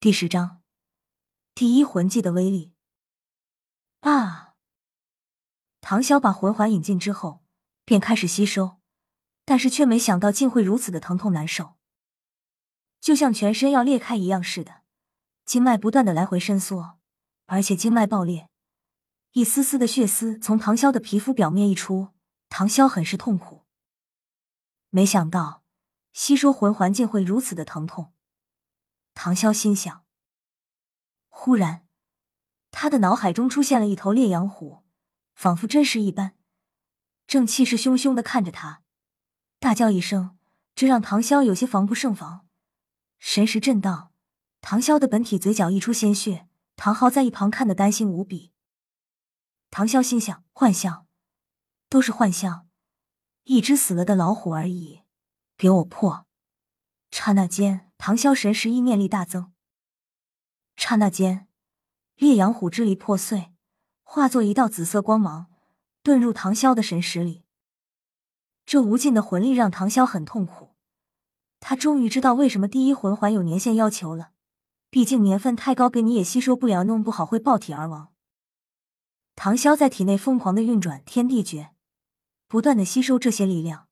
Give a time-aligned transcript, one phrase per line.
[0.00, 0.62] 第十章，
[1.56, 2.72] 第一魂技的威力。
[3.98, 4.54] 啊！
[5.80, 7.42] 唐潇把魂环引进之后，
[7.84, 8.78] 便开始吸收，
[9.44, 11.74] 但是却没想到竟会如此的疼痛难受，
[13.00, 14.82] 就像全身要裂开一样似的，
[15.44, 17.00] 经脉不断的来回伸缩，
[17.46, 18.48] 而且经脉爆裂，
[19.32, 22.10] 一丝丝的血丝从唐潇的皮肤表面溢出，
[22.48, 23.66] 唐潇很是痛苦。
[24.90, 25.64] 没想到
[26.12, 28.14] 吸收魂环竟会如此的疼痛。
[29.20, 30.04] 唐潇心想。
[31.26, 31.84] 忽然，
[32.70, 34.84] 他的脑海中出现了一头烈阳虎，
[35.34, 36.36] 仿佛真实一般，
[37.26, 38.84] 正气势汹汹的看着他，
[39.58, 40.38] 大叫一声，
[40.76, 42.46] 这让唐潇有些防不胜防，
[43.18, 44.12] 神识震荡。
[44.60, 46.46] 唐潇的本体嘴角溢出鲜血，
[46.76, 48.52] 唐昊在一旁看得担心无比。
[49.68, 51.08] 唐潇心想：幻象，
[51.88, 52.68] 都是幻象，
[53.42, 55.02] 一只死了的老虎而已，
[55.56, 56.24] 给我破！
[57.10, 57.87] 刹那间。
[57.98, 59.52] 唐潇神识意念力大增，
[60.76, 61.48] 刹那间，
[62.14, 63.52] 烈阳虎支离破碎，
[64.02, 65.46] 化作一道紫色光芒，
[66.02, 67.44] 遁入唐潇的神识里。
[68.64, 70.76] 这无尽的魂力让唐潇很痛苦。
[71.58, 74.30] 他终于知道为什么第一魂环有年限要求了，
[74.90, 78.14] 毕竟年份太高，给你也吸收不了，弄不好会爆体而亡。
[79.34, 81.74] 唐潇在体内疯狂的运转天地诀，
[82.46, 83.88] 不断的吸收这些力量，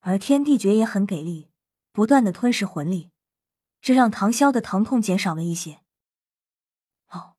[0.00, 1.50] 而天地诀也很给力。
[1.98, 3.10] 不断的吞噬魂力，
[3.80, 5.80] 这让唐潇的疼痛减少了一些。
[7.08, 7.34] 哦，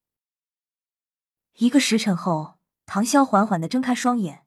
[1.60, 4.46] 一个时辰后，唐潇缓缓的睁开双眼，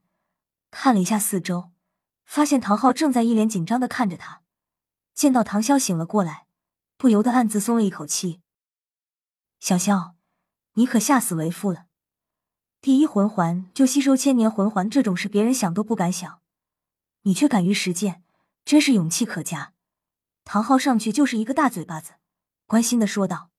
[0.70, 1.70] 看了一下四周，
[2.26, 4.42] 发现唐昊正在一脸紧张的看着他。
[5.14, 6.46] 见到唐潇醒了过来，
[6.98, 8.42] 不由得暗自松了一口气。
[9.60, 10.14] 小萧，
[10.74, 11.86] 你可吓死为父了！
[12.82, 16.42] 第一魂环就吸收千年魂环，这种事别人想都不敢想，
[17.22, 18.22] 你却敢于实践，
[18.66, 19.72] 真是勇气可嘉。
[20.44, 22.14] 唐昊上去就是一个大嘴巴子，
[22.66, 23.50] 关心的说道：“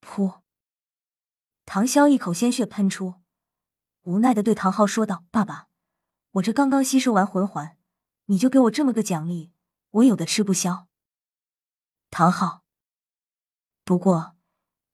[0.00, 0.40] 噗！”
[1.66, 3.16] 唐潇一口鲜血喷出，
[4.02, 5.68] 无奈的对唐昊说道：“爸爸，
[6.32, 7.76] 我这刚刚吸收完魂环，
[8.24, 9.52] 你就给我这么个奖励，
[9.90, 10.88] 我有的吃不消。”
[12.10, 12.64] 唐昊，
[13.84, 14.36] 不过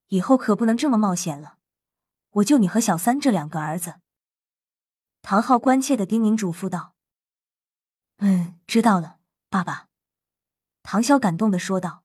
[0.08, 1.58] 以后可不能这么冒险了，
[2.30, 4.00] 我就你和小三这两个儿子。”
[5.22, 6.94] 唐昊关切的叮咛嘱咐道
[8.18, 9.88] ：“嗯，知道了，爸爸。”
[10.94, 12.04] 唐潇感动的说道：“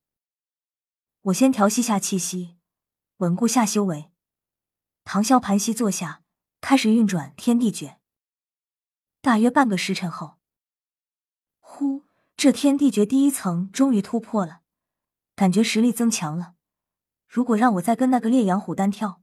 [1.29, 2.57] 我先调息下气息，
[3.17, 4.09] 稳固下修为。”
[5.05, 6.23] 唐潇盘膝坐下，
[6.59, 7.99] 开始运转天地诀。
[9.21, 10.39] 大约半个时辰后，
[11.59, 12.05] 呼，
[12.35, 14.61] 这天地诀第一层终于突破了，
[15.35, 16.55] 感觉实力增强了。
[17.27, 19.21] 如果让我再跟那个烈阳虎单挑，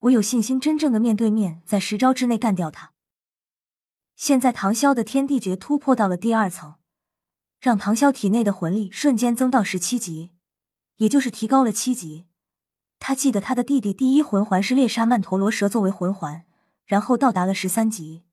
[0.00, 2.92] 我有信心真正的面对面，在十招之内干掉他。
[4.16, 6.74] 现在唐潇的天地诀突破到了第二层。
[7.60, 10.32] 让唐潇体内的魂力瞬间增到十七级，
[10.96, 12.26] 也就是提高了七级。
[12.98, 16.44] 他记得他的弟弟第一魂环是猎杀曼陀罗蛇作为魂环，
[16.84, 18.24] 然后到达了十三级，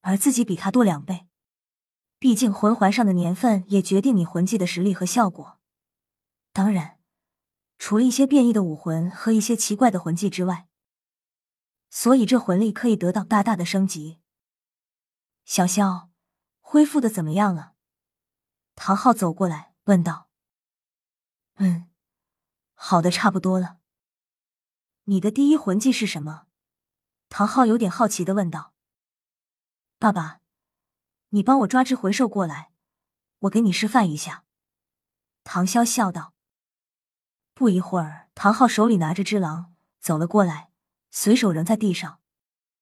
[0.00, 1.26] 而自己比他多两倍。
[2.18, 5.58] 毕竟魂环上的年份也决定你魂技的实力和效果。
[6.52, 6.98] 当然，
[7.78, 10.68] 除了一些变异的武魂和一些奇怪的魂技之外，
[11.90, 14.18] 所以这魂力可以得到大大的升级。
[15.44, 16.10] 小萧，
[16.60, 17.72] 恢复的怎么样了？
[18.84, 20.28] 唐昊走过来问道
[21.54, 21.88] ：“嗯，
[22.74, 23.78] 好的差不多了。
[25.04, 26.48] 你的第一魂技是什么？”
[27.30, 28.74] 唐昊有点好奇的问道。
[30.00, 30.40] “爸爸，
[31.28, 32.72] 你帮我抓只魂兽过来，
[33.42, 34.44] 我给你示范一下。”
[35.44, 36.34] 唐潇笑道。
[37.54, 40.72] 不一会儿，唐昊手里拿着只狼走了过来，
[41.12, 42.20] 随手扔在地上。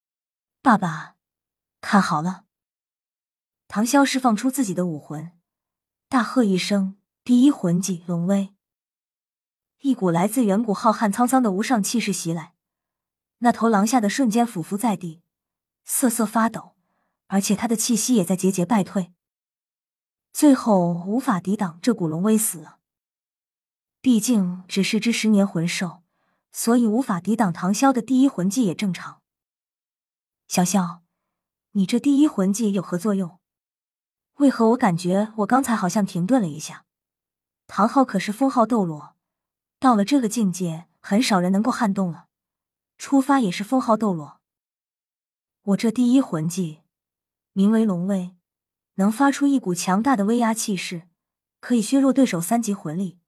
[0.64, 1.16] “爸爸，
[1.82, 2.46] 看好了。”
[3.68, 5.38] 唐潇释放出自己的武魂。
[6.10, 8.52] 大喝一声，第一魂技龙威，
[9.78, 12.56] 一股来自远古浩瀚沧桑的无上气势袭来，
[13.38, 15.22] 那头狼吓得瞬间俯伏在地，
[15.84, 16.74] 瑟瑟发抖，
[17.28, 19.12] 而且他的气息也在节节败退，
[20.32, 22.80] 最后无法抵挡这股龙威死了。
[24.00, 26.02] 毕竟只是只十年魂兽，
[26.50, 29.22] 所以无法抵挡唐潇的第一魂技也正常。
[30.48, 31.04] 小萧，
[31.70, 33.38] 你这第一魂技有何作用？
[34.40, 36.86] 为何我感觉我刚才好像停顿了一下？
[37.66, 39.14] 唐昊可是封号斗罗，
[39.78, 42.28] 到了这个境界，很少人能够撼动了。
[42.96, 44.40] 出发也是封号斗罗。
[45.62, 46.80] 我这第一魂技
[47.52, 48.34] 名为龙威，
[48.94, 51.02] 能发出一股强大的威压气势，
[51.60, 53.18] 可以削弱对手三级魂力，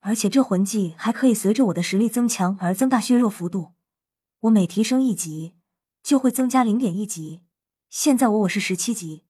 [0.00, 3.74] 而且这魂技还可以随着我的实力增强而增大削弱幅度。
[4.40, 5.54] 我每提升一级，
[6.02, 7.42] 就会增加零点一级。
[7.88, 9.25] 现在我我是十七级。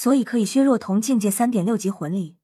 [0.00, 2.38] 所以可以削弱同境界三点六级魂力。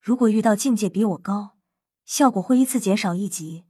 [0.00, 1.56] 如果遇到境界比我高，
[2.04, 3.66] 效果会依次减少一级，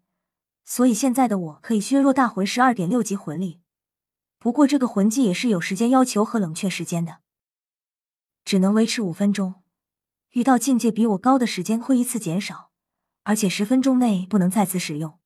[0.64, 3.60] 所以现在的我可以削弱大魂十二点六级魂力。
[4.38, 7.18] 不过这个魂技也是有时间要求和冷却时间的，
[8.46, 9.56] 只能维持五分钟。
[10.30, 12.70] 遇到境界比我高的时间会依次减少，
[13.24, 15.18] 而且十分钟内不能再次使用。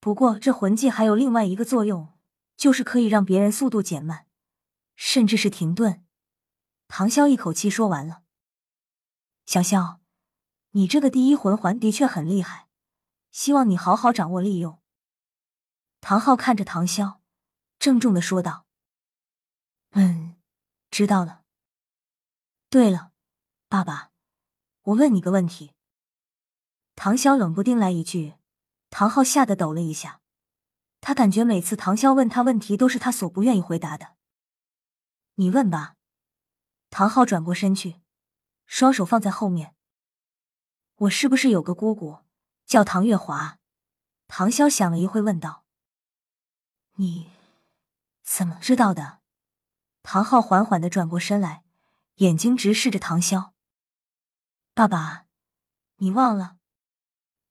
[0.00, 2.12] 不过这魂技还有另外一个作用，
[2.58, 4.26] 就是可以让别人速度减慢，
[4.94, 6.04] 甚至是停顿。
[6.88, 8.22] 唐潇一口气说完了。
[9.46, 10.00] 小萧，
[10.70, 12.68] 你这个第一魂环的确很厉害，
[13.30, 14.80] 希望你好好掌握利用。
[16.00, 17.18] 唐昊看着唐潇，
[17.78, 18.66] 郑重的说道
[19.92, 20.36] ：“嗯，
[20.90, 21.44] 知道了。
[22.70, 23.12] 对了，
[23.68, 24.10] 爸爸，
[24.82, 25.74] 我问你个问题。”
[26.96, 28.34] 唐潇冷不丁来一句，
[28.90, 30.20] 唐昊吓得抖了一下。
[31.00, 34.16] 他感觉每次唐潇问他问题，都是他所不愿意回答的。
[35.34, 35.97] 你问吧。
[36.90, 38.00] 唐昊转过身去。
[38.66, 39.74] 双手放在后面。
[40.96, 42.18] 我是不是有个姑姑
[42.66, 43.58] 叫唐月华？
[44.26, 45.64] 唐潇想了一会，问道
[46.96, 47.30] ：“你
[48.22, 49.20] 怎么知道的？”
[50.04, 51.64] 唐昊缓缓的转过身来，
[52.16, 53.52] 眼睛直视着唐潇。
[54.74, 55.24] 爸爸，
[55.96, 56.58] 你忘了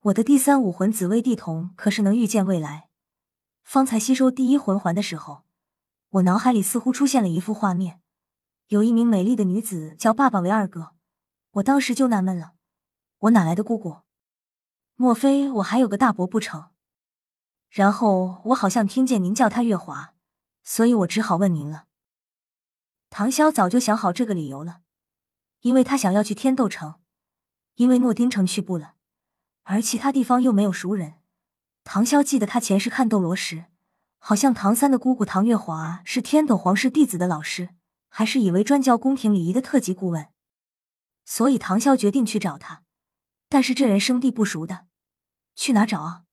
[0.02, 2.90] 我的第三武魂紫薇地瞳可是能预见未来？
[3.64, 5.46] 方才吸收第一魂环的时候，
[6.10, 8.02] 我脑海里似乎出现了一幅画面，
[8.68, 10.92] 有一名美丽的女子叫爸爸为二哥。
[11.52, 12.52] 我当时就纳闷了，
[13.20, 14.02] 我哪来的姑姑？
[14.96, 16.72] 莫非我还有个大伯不成？
[17.70, 20.14] 然后我好像听见您叫他月华，
[20.64, 21.86] 所以我只好问您了。
[23.10, 24.82] 唐潇早就想好这个理由了，
[25.62, 26.96] 因为他想要去天斗城，
[27.76, 28.96] 因为诺丁城去不了，
[29.64, 31.14] 而其他地方又没有熟人。
[31.86, 33.68] 唐潇记得他前世看斗罗时，
[34.18, 37.70] 好像唐三的姑姑唐月华是天斗皇室弟子的老师，
[38.18, 40.34] 还是以为专教宫廷礼仪的特级顾问。
[41.24, 42.84] 所以唐潇决定去找他，
[43.48, 44.88] 但是这人生地不熟的，
[45.54, 46.24] 去哪找啊？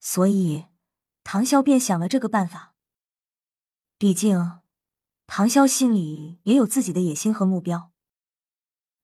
[0.00, 0.68] 所以
[1.24, 2.74] 唐潇便想了这个办法。
[3.98, 4.62] 毕竟
[5.26, 7.92] 唐潇心里也有自己的野心和目标。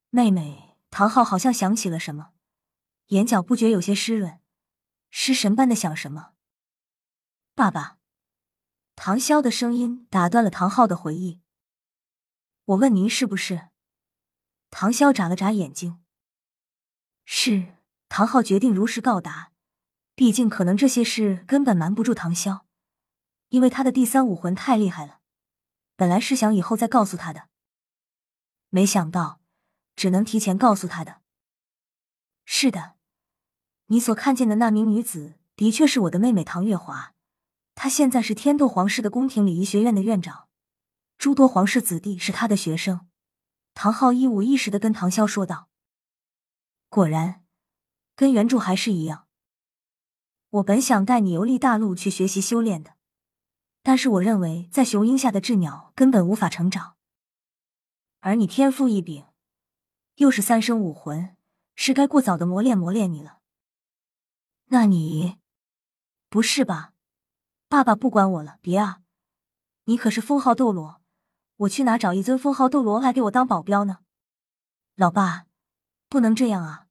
[0.08, 2.30] 妹妹唐昊好像想起了什么，
[3.08, 4.40] 眼角不觉有些湿润，
[5.10, 6.32] 失神般的想什么。
[7.54, 7.98] 爸爸，
[8.96, 11.42] 唐潇的声音打断了唐昊的回忆。
[12.68, 13.70] 我问您是不是？
[14.68, 16.02] 唐潇眨了眨眼睛，
[17.24, 17.78] 是
[18.10, 19.52] 唐昊决定如实告答。
[20.14, 22.64] 毕竟，可能这些事根本瞒不住唐潇，
[23.48, 25.20] 因为他的第三武魂太厉害了。
[25.96, 27.48] 本来是想以后再告诉他的，
[28.68, 29.40] 没想到
[29.96, 31.22] 只能提前告诉他的。
[32.44, 32.96] 是的，
[33.86, 37.14] 你所看见的那名女子的确是我的妹妹唐月华，
[37.74, 40.47] 她现在是天斗皇室的宫廷礼仪学院的院长，
[41.18, 43.08] 诸多皇室子弟是他的学生。
[43.74, 45.68] 唐昊一五一十的跟唐潇说道
[46.88, 47.44] ：“果然，
[48.14, 49.26] 跟原著还是一样。
[50.50, 52.94] 我本想带你游历大陆去学习修炼的，
[53.82, 56.96] 但是我认为在雄鹰下的鸷鸟根本无法成长，
[58.20, 59.26] 而你天赋异禀，
[60.14, 61.36] 又是三生武魂，
[61.74, 63.40] 是该过早的磨练磨练你了。
[64.66, 65.38] 那你，
[66.28, 66.94] 不是吧？
[67.68, 69.02] 爸爸不管我了，别啊！
[69.84, 71.02] 你可是封号斗罗。”
[71.58, 73.98] 我去哪找一尊封号斗罗来给我当保镖呢？
[74.94, 75.46] 老爸，
[76.08, 76.86] 不能这样啊！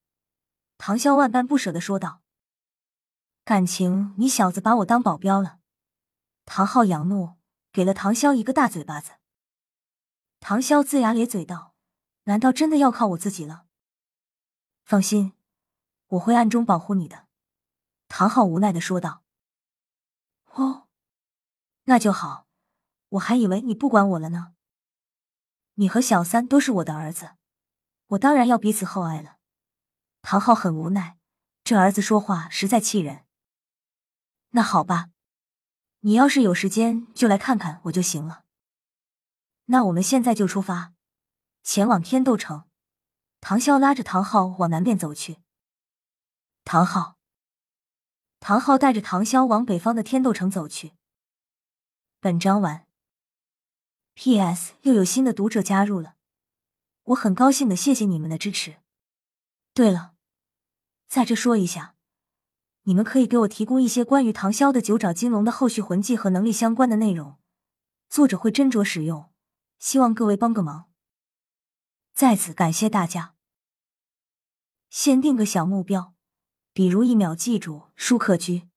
[0.78, 2.22] 唐潇万般不舍的说道。
[3.46, 5.60] 感情你小子把我当保镖了？
[6.44, 7.38] 唐昊仰怒，
[7.72, 9.14] 给了唐潇一个大嘴巴子。
[10.42, 11.74] 唐潇龇牙咧嘴道
[12.26, 13.66] ：“难道真的要靠我自己了？”
[14.84, 15.32] 放心，
[16.08, 17.28] 我会暗中保护你的。”
[18.10, 19.24] 唐昊无奈的说道。
[20.56, 20.88] “哦，
[21.86, 22.48] 那就好，
[23.10, 24.56] 我还以为你不管我了呢。”
[25.80, 27.36] 你和小三都是我的儿子，
[28.08, 29.38] 我当然要彼此厚爱了。
[30.24, 31.18] 唐昊很无奈，
[31.64, 33.26] 这儿子说话实在气人。
[34.50, 35.10] 那好吧，
[36.00, 38.44] 你要是有时间就来看看我就行了。
[39.66, 40.94] 那我们现在就出发，
[41.64, 42.64] 前往天斗城。
[43.40, 45.38] 唐潇拉着唐昊往南边走去。
[46.64, 47.18] 唐昊，
[48.40, 50.94] 唐昊带着唐潇往北方的天斗城走去。
[52.20, 52.87] 本章完。
[54.20, 54.74] P.S.
[54.82, 56.16] 又有新的读者加入了，
[57.04, 58.78] 我很高兴的，谢谢你们的支持。
[59.76, 60.16] 对了，
[61.08, 61.94] 在这说一下，
[62.86, 67.38] 你们可以给我提供一些关于唐潇的九爪金龙的后续魂技和能力相关的内容，
[68.10, 69.30] 作者会斟酌使用，
[69.78, 70.90] 希望各位帮个忙。
[72.16, 73.36] 在此感谢大家。
[74.90, 76.16] 先定个小目标，
[76.74, 78.68] 比如一秒记住舒克居。